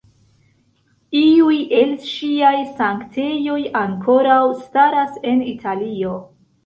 Iuj 1.17 1.59
el 1.81 1.91
ŝiaj 2.13 2.55
sanktejoj 2.79 3.59
ankoraŭ 3.85 4.41
staras 4.67 5.21
en 5.35 5.45
Italio. 5.53 6.17